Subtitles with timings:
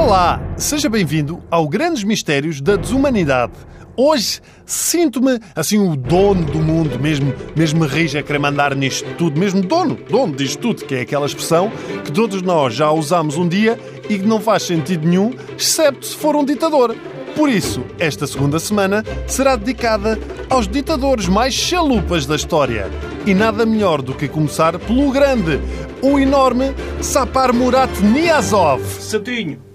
[0.00, 3.54] Olá, seja bem-vindo ao Grandes Mistérios da Desumanidade.
[3.96, 9.04] Hoje sinto-me assim o dono do mundo, mesmo, mesmo me rige a querer mandar nisto
[9.18, 11.72] tudo, mesmo dono, dono disto tudo, que é aquela expressão
[12.04, 13.76] que todos nós já usamos um dia
[14.08, 16.94] e que não faz sentido nenhum, excepto se for um ditador.
[17.34, 20.16] Por isso, esta segunda semana será dedicada
[20.48, 22.88] aos ditadores mais chalupas da história.
[23.26, 25.60] E nada melhor do que começar pelo grande,
[26.00, 28.80] o enorme Sapar Murat Niazov.
[29.00, 29.67] Santinho.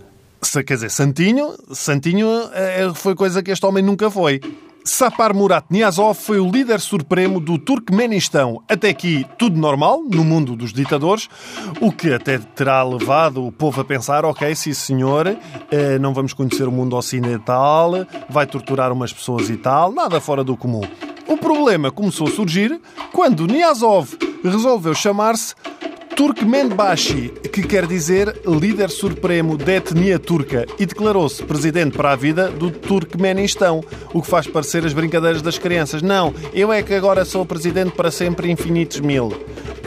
[0.65, 4.39] Quer dizer, Santinho, Santinho é, foi coisa que este homem nunca foi.
[4.85, 8.61] Sapar Murat Niazov foi o líder supremo do Turcomenistão.
[8.67, 11.29] Até aqui, tudo normal no mundo dos ditadores,
[11.79, 15.37] o que até terá levado o povo a pensar: ok, sim senhor,
[15.71, 20.43] eh, não vamos conhecer o mundo ocidental, vai torturar umas pessoas e tal, nada fora
[20.43, 20.81] do comum.
[21.27, 22.81] O problema começou a surgir
[23.13, 25.55] quando Niazov resolveu chamar-se
[26.15, 32.49] Turkmenbashi, que quer dizer líder supremo da etnia turca, e declarou-se presidente para a vida
[32.49, 33.83] do Turkmenistão,
[34.13, 36.03] o que faz parecer as brincadeiras das crianças.
[36.03, 39.33] Não, eu é que agora sou presidente para sempre infinitos mil.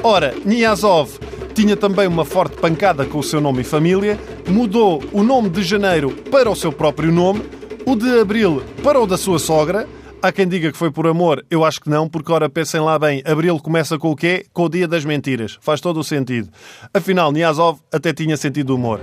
[0.02, 1.12] Ora, Niazov
[1.54, 5.62] tinha também uma forte pancada com o seu nome e família, mudou o nome de
[5.62, 7.42] Janeiro para o seu próprio nome,
[7.86, 9.88] o de Abril para o da sua sogra,
[10.22, 12.98] Há quem diga que foi por amor, eu acho que não, porque ora pensem lá
[12.98, 14.46] bem, abril começa com o quê?
[14.52, 15.58] Com o dia das mentiras.
[15.60, 16.48] Faz todo o sentido.
[16.92, 19.00] Afinal, Niazov até tinha sentido humor.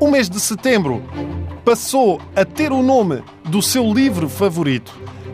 [0.00, 1.02] O mês de setembro
[1.64, 4.92] passou a ter o nome do seu livro favorito.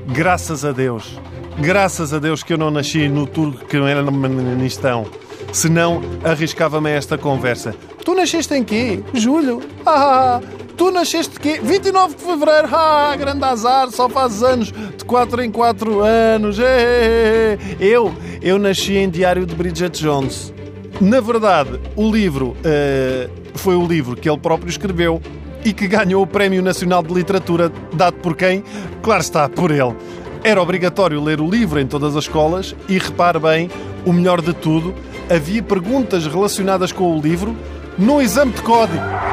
[0.08, 1.18] Graças a Deus.
[1.60, 5.06] Graças a Deus que eu não nasci no Turcomenistão.
[5.52, 7.74] Senão, arriscava-me esta conversa.
[8.04, 9.02] Tu nasceste em quê?
[9.12, 9.60] Julho?
[9.84, 10.40] Ah,
[10.80, 11.60] tu nasceste quê?
[11.62, 12.68] 29 de Fevereiro.
[12.72, 16.56] Ah, grande azar, só fazes anos de 4 em 4 anos.
[17.78, 20.54] Eu, eu nasci em Diário de Bridget Jones.
[20.98, 25.20] Na verdade, o livro uh, foi o livro que ele próprio escreveu
[25.62, 28.64] e que ganhou o Prémio Nacional de Literatura, dado por quem?
[29.02, 29.94] Claro está, por ele.
[30.42, 33.70] Era obrigatório ler o livro em todas as escolas e, repare bem,
[34.06, 34.94] o melhor de tudo,
[35.28, 37.54] havia perguntas relacionadas com o livro
[37.98, 39.29] no exame de código.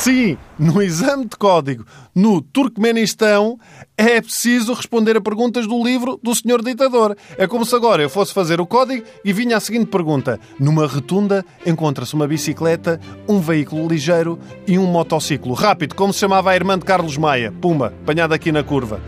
[0.00, 1.84] Sim, no exame de código
[2.14, 3.58] no Turcomenistão
[3.98, 7.14] é preciso responder a perguntas do livro do senhor ditador.
[7.36, 10.40] É como se agora eu fosse fazer o código e vinha a seguinte pergunta.
[10.58, 15.52] Numa retunda encontra-se uma bicicleta, um veículo ligeiro e um motociclo.
[15.52, 17.52] Rápido, como se chamava a irmã de Carlos Maia.
[17.60, 19.02] Pumba, apanhada aqui na curva.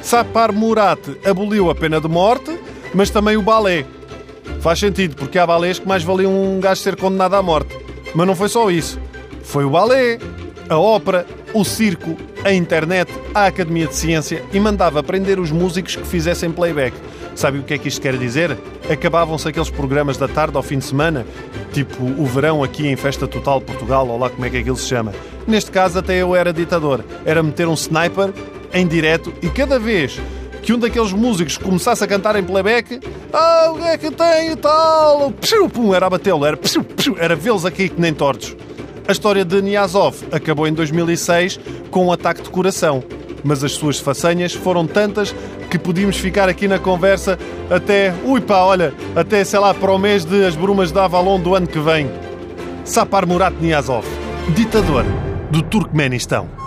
[0.00, 2.56] Sapar Murat aboliu a pena de morte,
[2.94, 3.84] mas também o balé.
[4.60, 7.76] Faz sentido, porque há balés que mais valiam um gajo ser condenado à morte.
[8.14, 9.09] Mas não foi só isso.
[9.42, 10.18] Foi o balé,
[10.68, 15.96] a ópera, o circo, a internet, a Academia de Ciência e mandava prender os músicos
[15.96, 16.96] que fizessem playback.
[17.34, 18.56] Sabe o que é que isto quer dizer?
[18.90, 21.26] Acabavam-se aqueles programas da tarde ao fim de semana,
[21.72, 24.88] tipo o verão aqui em Festa Total Portugal, ou lá como é que aquilo se
[24.88, 25.12] chama.
[25.46, 27.04] Neste caso até eu era ditador.
[27.24, 28.32] Era meter um sniper
[28.72, 30.20] em direto e cada vez
[30.62, 33.00] que um daqueles músicos começasse a cantar em playback,
[33.32, 36.84] ah, o que é que tem e tal, psiu, pum, era a batê-lo, era, psiu,
[37.18, 38.54] era vê-los aqui que nem tortos.
[39.10, 41.58] A história de Niazov acabou em 2006
[41.90, 43.02] com um ataque de coração,
[43.42, 45.34] mas as suas façanhas foram tantas
[45.68, 47.36] que podíamos ficar aqui na conversa
[47.68, 51.40] até, ui pá, olha, até sei lá para o mês de As Brumas de Avalon
[51.40, 52.08] do ano que vem.
[52.84, 54.06] Sapar Murat Niazov,
[54.54, 55.04] ditador
[55.50, 56.59] do Turcomenistão.